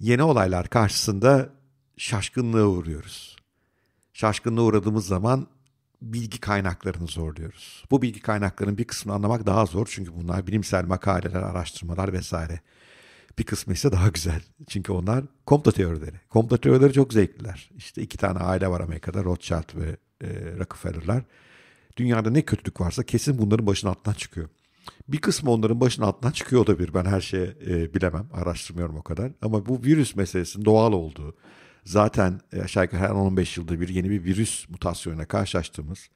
[0.00, 1.48] yeni olaylar karşısında
[1.96, 3.36] şaşkınlığa uğruyoruz.
[4.12, 5.46] Şaşkınlığa uğradığımız zaman
[6.02, 7.84] bilgi kaynaklarını zorluyoruz.
[7.90, 12.60] Bu bilgi kaynaklarının bir kısmını anlamak daha zor çünkü bunlar bilimsel makaleler, araştırmalar vesaire.
[13.38, 14.42] Bir kısmı ise daha güzel.
[14.68, 16.16] Çünkü onlar komplo teorileri.
[16.28, 17.70] Komplo teorileri çok zevkliler.
[17.76, 20.28] İşte iki tane aile var Amerika'da Rothschild ve e,
[20.58, 21.22] Rockefeller'lar.
[21.96, 24.48] Dünyada ne kötülük varsa kesin bunların başının altından çıkıyor.
[25.08, 26.94] Bir kısmı onların başının altından çıkıyor da bir.
[26.94, 29.32] Ben her şeyi e, bilemem, araştırmıyorum o kadar.
[29.42, 31.36] Ama bu virüs meselesinin doğal olduğu,
[31.84, 36.08] zaten aşağı yukarı her 15 yılda bir yeni bir virüs mutasyonuna karşılaştığımız,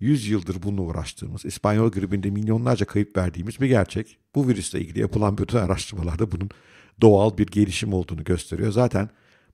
[0.00, 4.18] 100 yıldır bununla uğraştığımız, İspanyol gribinde milyonlarca kayıp verdiğimiz bir gerçek.
[4.34, 6.50] Bu virüsle ilgili yapılan bütün araştırmalarda bunun
[7.00, 8.72] doğal bir gelişim olduğunu gösteriyor.
[8.72, 9.08] Zaten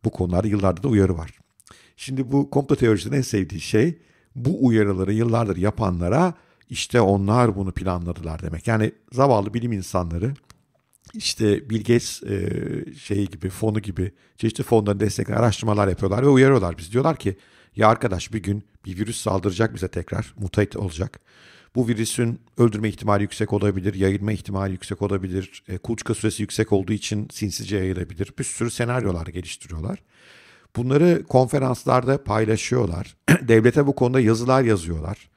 [0.04, 1.30] bu konularda yıllarda da uyarı var.
[1.96, 3.98] Şimdi bu komplo teorisinin en sevdiği şey
[4.36, 6.34] bu uyarıları yıllardır yapanlara
[6.70, 8.66] işte onlar bunu planladılar demek.
[8.66, 10.34] Yani zavallı bilim insanları
[11.14, 12.48] işte Bill Gates e,
[12.98, 16.78] şeyi gibi fonu gibi çeşitli fonların destekli araştırmalar yapıyorlar ve uyarıyorlar.
[16.78, 17.36] Biz diyorlar ki
[17.76, 21.20] ya arkadaş bir gün bir virüs saldıracak bize tekrar mutate olacak.
[21.74, 26.92] Bu virüsün öldürme ihtimali yüksek olabilir, yayılma ihtimali yüksek olabilir, e, kuluçka süresi yüksek olduğu
[26.92, 28.32] için sinsice yayılabilir.
[28.38, 29.98] Bir sürü senaryolar geliştiriyorlar.
[30.76, 33.16] Bunları konferanslarda paylaşıyorlar.
[33.48, 35.30] Devlete bu konuda yazılar yazıyorlar.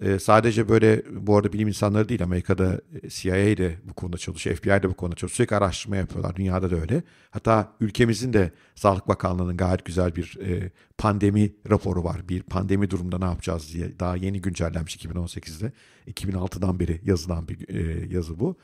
[0.00, 4.56] Ee, sadece böyle bu arada bilim insanları değil Amerika'da e, CIA de bu konuda çalışıyor,
[4.56, 5.36] FBI de bu konuda çalışıyor.
[5.36, 6.36] Sürekli araştırma yapıyorlar.
[6.36, 7.02] Dünyada da öyle.
[7.30, 12.28] Hatta ülkemizin de Sağlık Bakanlığı'nın gayet güzel bir e, pandemi raporu var.
[12.28, 13.98] Bir pandemi durumunda ne yapacağız diye.
[13.98, 15.72] Daha yeni güncellenmiş 2018'de.
[16.10, 18.56] 2006'dan beri yazılan bir e, yazı bu.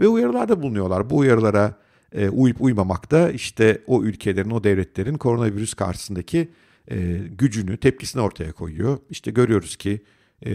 [0.00, 1.10] Ve uyarılarda bulunuyorlar.
[1.10, 1.78] Bu uyarılara
[2.12, 6.48] e, uyup uymamak da işte o ülkelerin, o devletlerin koronavirüs karşısındaki
[6.90, 8.98] e, gücünü, tepkisini ortaya koyuyor.
[9.10, 10.00] İşte görüyoruz ki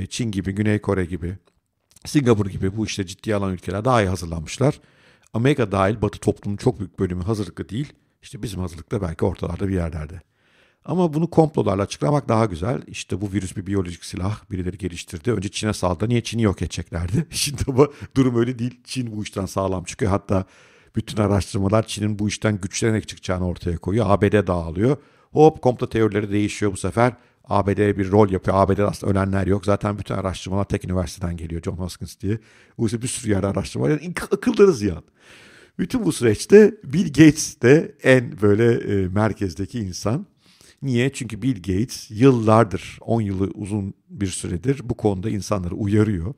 [0.09, 1.37] Çin gibi, Güney Kore gibi,
[2.05, 4.79] Singapur gibi bu işte ciddiye alan ülkeler daha iyi hazırlanmışlar.
[5.33, 7.93] Amerika dahil Batı toplumunun çok büyük bölümü hazırlıklı değil.
[8.21, 10.21] İşte bizim hazırlıkta belki ortalarda bir yerlerde.
[10.85, 12.81] Ama bunu komplolarla açıklamak daha güzel.
[12.87, 15.31] İşte bu virüs bir biyolojik silah birileri geliştirdi.
[15.31, 16.09] Önce Çin'e saldı.
[16.09, 17.25] Niye Çin'i yok edeceklerdi?
[17.29, 18.81] Şimdi ama durum öyle değil.
[18.83, 20.11] Çin bu işten sağlam çıkıyor.
[20.11, 20.45] Hatta
[20.95, 24.05] bütün araştırmalar Çin'in bu işten güçlenerek çıkacağını ortaya koyuyor.
[24.09, 24.97] ABD dağılıyor.
[25.31, 27.13] Hop komplo teorileri değişiyor bu sefer.
[27.49, 28.57] ABD bir rol yapıyor.
[28.57, 29.65] ABD'de aslında ölenler yok.
[29.65, 31.61] Zaten bütün araştırmalar tek üniversiteden geliyor.
[31.61, 32.39] John Hopkins diye.
[32.77, 33.89] Bu bir sürü yerde araştırma var.
[33.89, 35.03] Yani akıllarız yani.
[35.79, 40.25] Bütün bu süreçte Bill Gates de en böyle e, merkezdeki insan.
[40.81, 41.13] Niye?
[41.13, 46.33] Çünkü Bill Gates yıllardır, 10 yılı uzun bir süredir bu konuda insanları uyarıyor.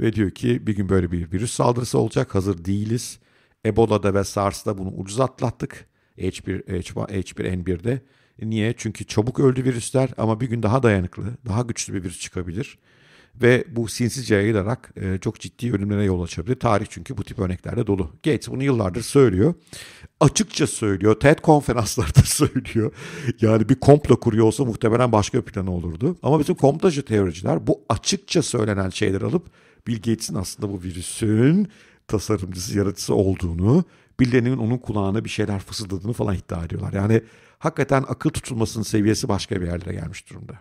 [0.00, 2.34] Ve diyor ki bir gün böyle bir virüs saldırısı olacak.
[2.34, 3.18] Hazır değiliz.
[3.66, 5.86] Ebola'da ve SARS'da bunu ucuz atlattık.
[6.18, 6.64] H1,
[7.08, 8.00] H1N1'de.
[8.42, 8.74] Niye?
[8.76, 12.78] Çünkü çabuk öldü virüsler ama bir gün daha dayanıklı, daha güçlü bir virüs çıkabilir.
[13.42, 16.54] Ve bu sinsizce yayılarak e, çok ciddi ölümlere yol açabilir.
[16.54, 18.10] Tarih çünkü bu tip örneklerde dolu.
[18.24, 19.54] Gates bunu yıllardır söylüyor.
[20.20, 21.20] Açıkça söylüyor.
[21.20, 22.92] TED konferanslarda söylüyor.
[23.40, 26.16] Yani bir komplo kuruyor olsa muhtemelen başka bir planı olurdu.
[26.22, 29.50] Ama bizim komplocu teoriciler bu açıkça söylenen şeyleri alıp
[29.86, 31.68] Bill Gates'in aslında bu virüsün
[32.08, 33.84] tasarımcısı, yaratıcısı olduğunu,
[34.22, 36.92] birilerinin onun kulağına bir şeyler fısıldadığını falan iddia ediyorlar.
[36.92, 37.22] Yani
[37.58, 40.52] hakikaten akıl tutulmasının seviyesi başka bir yerlere gelmiş durumda.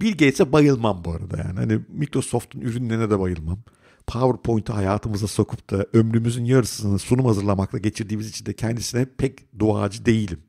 [0.00, 1.58] Bill Gates'e bayılmam bu arada yani.
[1.58, 3.58] Hani Microsoft'un ürünlerine de bayılmam.
[4.06, 10.40] PowerPoint'i hayatımıza sokup da ömrümüzün yarısını sunum hazırlamakla geçirdiğimiz için de kendisine pek duacı değilim.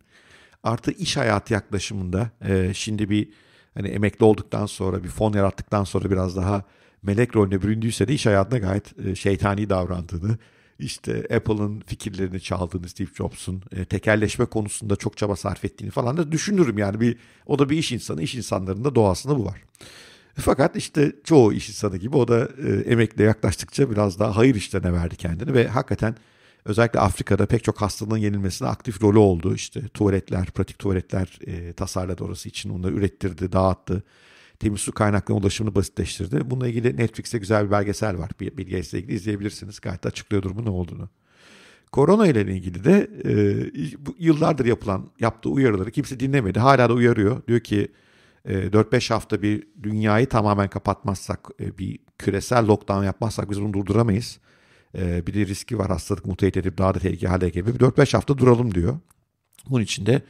[0.64, 3.30] Artı iş hayatı yaklaşımında e, şimdi bir
[3.74, 6.64] hani emekli olduktan sonra bir fon yarattıktan sonra biraz daha
[7.03, 10.38] melek rolüne büründüyse de iş hayatında gayet e, şeytani davrandığını,
[10.81, 16.31] işte Apple'ın fikirlerini çaldığını Steve Jobs'un e, tekerleşme konusunda çok çaba sarf ettiğini falan da
[16.31, 19.64] düşünürüm yani bir o da bir iş insanı iş insanlarında doğasında bu var.
[20.36, 24.94] Fakat işte çoğu iş insanı gibi o da e, emekliye yaklaştıkça biraz daha hayır işlerine
[24.94, 26.16] verdi kendini ve hakikaten
[26.66, 29.56] özellikle Afrika'da pek çok hastalığın yenilmesine aktif rolü oldu.
[29.56, 34.03] İşte tuvaletler, pratik tuvaletler e, tasarladı orası için onları ürettirdi, dağıttı
[34.61, 36.51] temiz su kaynaklarına ulaşımını basitleştirdi.
[36.51, 38.31] Bununla ilgili Netflix'te güzel bir belgesel var.
[38.39, 39.79] Bill Gates'le ilgili izleyebilirsiniz.
[39.79, 41.09] Gayet açıklıyor durumu ne olduğunu.
[41.91, 43.33] Korona ile ilgili de e,
[44.19, 46.59] yıllardır yapılan yaptığı uyarıları kimse dinlemedi.
[46.59, 47.47] Hala da uyarıyor.
[47.47, 47.91] Diyor ki
[48.46, 54.40] e, 4-5 hafta bir dünyayı tamamen kapatmazsak, e, bir küresel lockdown yapmazsak biz bunu durduramayız.
[54.97, 57.79] E, bir de riski var hastalık mutate edip daha da tehlikeli hale gelebilir.
[57.79, 58.99] 4-5 hafta duralım diyor.
[59.69, 60.22] Bunun için de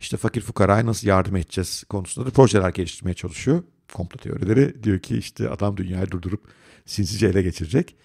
[0.00, 3.62] işte fakir fukaraya nasıl yardım edeceğiz konusunda da projeler geliştirmeye çalışıyor
[3.92, 6.40] komplo teorileri diyor ki işte adam dünyayı durdurup
[6.86, 7.96] sinsice ele geçirecek.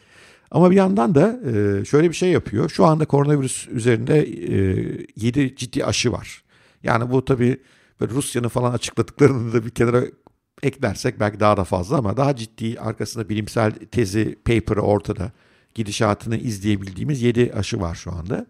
[0.52, 2.70] Ama bir yandan da e, şöyle bir şey yapıyor.
[2.70, 4.14] Şu anda koronavirüs üzerinde
[5.16, 6.44] 7 e, ciddi aşı var.
[6.84, 7.58] Yani bu tabii
[8.02, 10.04] böyle Rusya'nın falan açıkladıklarını da bir kenara
[10.64, 15.32] eklersek belki daha da fazla ama daha ciddi arkasında bilimsel tezi, paper'ı ortada
[15.76, 18.46] gidişatını izleyebildiğimiz 7 aşı var şu anda.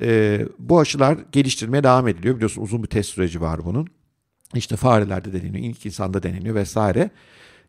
[0.00, 2.36] e, bu aşılar geliştirmeye devam ediliyor.
[2.36, 3.88] Biliyorsun uzun bir test süreci var bunun.
[4.54, 7.10] İşte farelerde deneniyor, ilk insanda deneniyor vesaire.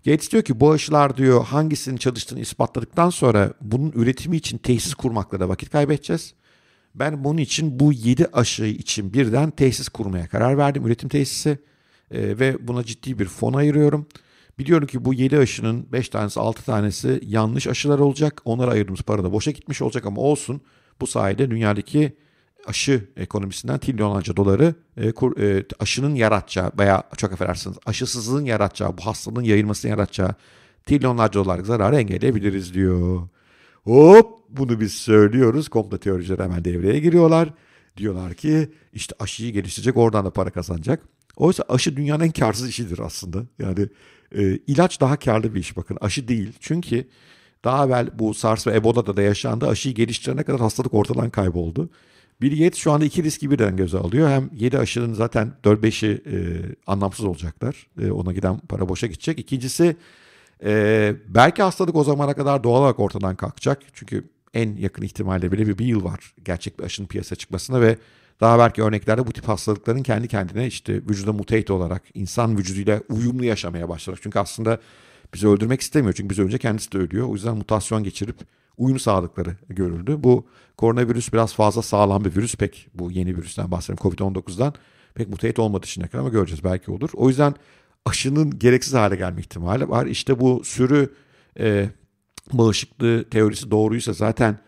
[0.05, 5.39] Gates diyor ki bu aşılar diyor hangisinin çalıştığını ispatladıktan sonra bunun üretimi için tesis kurmakla
[5.39, 6.33] da vakit kaybedeceğiz.
[6.95, 10.85] Ben bunun için bu 7 aşı için birden tesis kurmaya karar verdim.
[10.85, 11.49] Üretim tesisi
[12.11, 14.07] e, ve buna ciddi bir fon ayırıyorum.
[14.59, 18.41] Biliyorum ki bu 7 aşının 5 tanesi 6 tanesi yanlış aşılar olacak.
[18.45, 20.61] Onlara ayırdığımız para da boşa gitmiş olacak ama olsun.
[21.01, 22.15] Bu sayede dünyadaki
[22.67, 29.05] aşı ekonomisinden trilyonlarca doları e, kur, e, aşının yaratacağı veya çok affedersiniz aşısızlığın yaratacağı bu
[29.05, 30.35] hastalığın yayılmasını yaratacağı
[30.85, 33.27] trilyonlarca dolarlık zararı engelleyebiliriz diyor.
[33.83, 35.69] Hop bunu biz söylüyoruz.
[35.69, 37.53] Komplo teoriciler hemen devreye giriyorlar.
[37.97, 41.01] Diyorlar ki işte aşıyı geliştirecek oradan da para kazanacak.
[41.35, 43.43] Oysa aşı dünyanın en karsız işidir aslında.
[43.59, 43.87] Yani
[44.37, 46.53] e, ilaç daha karlı bir iş bakın aşı değil.
[46.59, 47.07] Çünkü
[47.63, 49.67] daha evvel bu SARS ve Ebola'da da yaşandı.
[49.67, 51.89] Aşıyı geliştirene kadar hastalık ortadan kayboldu.
[52.41, 54.29] Bill Gates şu anda iki riski birden göze alıyor.
[54.29, 56.37] Hem 7 aşının zaten 4-5'i e,
[56.87, 57.87] anlamsız olacaklar.
[58.01, 59.39] E, ona giden para boşa gidecek.
[59.39, 59.95] İkincisi
[60.63, 63.81] e, belki hastalık o zamana kadar doğal olarak ortadan kalkacak.
[63.93, 64.23] Çünkü
[64.53, 67.97] en yakın ihtimalle bile bir, bir yıl var gerçek bir aşının piyasaya çıkmasına ve
[68.41, 73.45] daha belki örneklerde bu tip hastalıkların kendi kendine işte vücuda mutate olarak insan vücuduyla uyumlu
[73.45, 74.19] yaşamaya başlar.
[74.21, 74.79] Çünkü aslında
[75.33, 76.13] bizi öldürmek istemiyor.
[76.13, 77.27] Çünkü biz önce kendisi de ölüyor.
[77.29, 78.35] O yüzden mutasyon geçirip
[78.77, 80.15] uyum sağlıkları görüldü.
[80.19, 82.55] Bu koronavirüs biraz fazla sağlam bir virüs.
[82.55, 84.73] Pek bu yeni virüsten bahsediyorum Covid-19'dan.
[85.15, 87.09] Pek mutate olmadığı için ama göreceğiz belki olur.
[87.13, 87.53] O yüzden
[88.05, 90.05] aşının gereksiz hale gelme ihtimali var.
[90.05, 91.13] İşte bu sürü
[91.59, 91.89] e,
[92.53, 94.59] bağışıklığı teorisi doğruysa zaten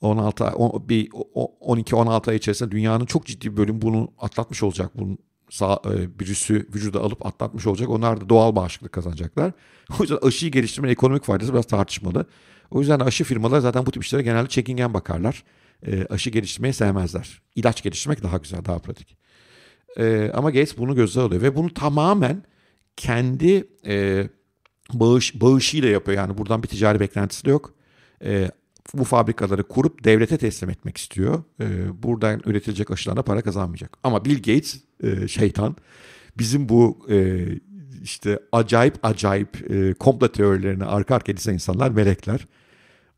[0.00, 4.90] 16 on, bir 12-16 ay içerisinde dünyanın çok ciddi bir bölüm bunu atlatmış olacak.
[4.94, 5.18] Bunun
[5.54, 5.90] sağ, e,
[6.20, 7.88] virüsü vücuda alıp atlatmış olacak.
[7.88, 9.52] Onlar da doğal bağışıklık kazanacaklar.
[9.98, 12.26] O yüzden aşıyı geliştirmenin ekonomik faydası biraz tartışmalı.
[12.70, 15.44] O yüzden aşı firmaları zaten bu tip işlere genelde çekingen bakarlar.
[15.86, 17.42] E, aşı geliştirmeyi sevmezler.
[17.54, 19.16] İlaç geliştirmek daha güzel, daha pratik.
[19.98, 22.42] E, ama Gates bunu göze alıyor ve bunu tamamen
[22.96, 24.28] kendi e,
[24.92, 26.16] bağış bağışıyla yapıyor.
[26.16, 27.74] Yani buradan bir ticari beklentisi de yok.
[28.24, 28.50] E,
[28.94, 31.42] bu fabrikaları kurup devlete teslim etmek istiyor.
[31.60, 31.66] E,
[32.02, 33.98] buradan üretilecek aşılarla para kazanmayacak.
[34.02, 35.76] Ama Bill Gates e, şeytan
[36.38, 37.46] bizim bu e,
[38.02, 42.46] işte acayip acayip e, komplo teorilerine arka arkaya dizen insanlar melekler.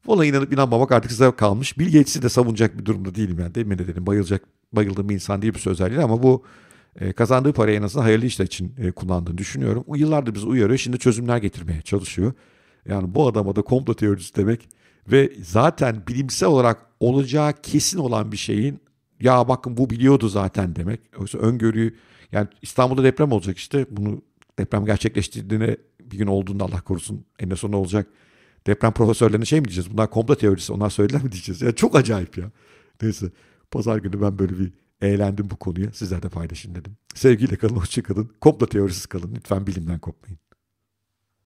[0.06, 1.78] Valla inanıp inanmamak artık size kalmış.
[1.78, 3.54] Bill Gates'i de savunacak bir durumda değilim yani.
[3.54, 4.42] Demin de dedim bayılacak,
[4.72, 6.44] bayıldığım bir insan değil bir özelliği ama bu
[7.00, 9.84] e, kazandığı parayı en azından hayırlı işler için e, kullandığını düşünüyorum.
[9.86, 10.78] O yıllardır bizi uyarıyor.
[10.78, 12.32] Şimdi çözümler getirmeye çalışıyor.
[12.88, 14.68] Yani bu adama da komplo teorisi demek
[15.08, 18.80] ve zaten bilimsel olarak olacağı kesin olan bir şeyin
[19.20, 21.00] ya bakın bu biliyordu zaten demek.
[21.18, 21.96] Oysa öngörüyü
[22.32, 24.22] yani İstanbul'da deprem olacak işte bunu
[24.58, 28.08] deprem gerçekleştiğine bir gün olduğunda Allah korusun en son olacak.
[28.66, 29.92] Deprem profesörlerine şey mi diyeceğiz?
[29.92, 30.72] Bunlar komplo teorisi.
[30.72, 31.62] Onlar söylediler mi diyeceğiz?
[31.62, 32.50] Yani çok acayip ya.
[33.02, 33.30] Neyse.
[33.70, 35.92] Pazar günü ben böyle bir eğlendim bu konuya.
[35.92, 36.96] Sizler de paylaşın dedim.
[37.14, 38.30] Sevgiyle kalın, hoşça kalın.
[38.40, 39.34] Komplo teorisiz kalın.
[39.34, 40.38] Lütfen bilimden kopmayın.